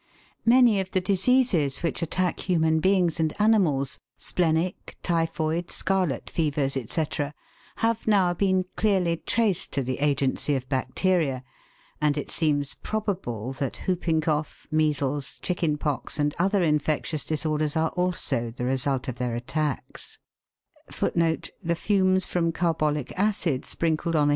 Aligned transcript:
Many 0.47 0.79
of 0.79 0.89
the 0.89 0.99
diseases 0.99 1.83
which 1.83 2.01
attack 2.01 2.39
human 2.49 2.79
beings 2.79 3.19
and 3.19 3.35
animals 3.39 3.99
splenic, 4.17 4.97
typhoid, 5.03 5.69
scarlet 5.69 6.27
fevers, 6.27 6.73
&c., 6.89 7.05
have 7.75 8.07
now 8.07 8.33
been 8.33 8.65
clearly 8.75 9.17
traced 9.17 9.71
to 9.73 9.83
the 9.83 9.99
agency 9.99 10.55
of 10.55 10.67
bacteria, 10.67 11.43
and 12.01 12.17
it 12.17 12.31
seems 12.31 12.73
probable 12.73 13.51
that 13.53 13.83
whooping 13.87 14.21
cough,* 14.21 14.65
measles, 14.71 15.37
chicken 15.37 15.77
pox, 15.77 16.17
and 16.17 16.33
other 16.39 16.63
infectious 16.63 17.23
disorders, 17.23 17.75
are 17.75 17.89
also 17.91 18.49
the 18.49 18.65
result 18.65 19.07
of 19.07 19.17
their 19.19 19.35
attacks. 19.35 20.17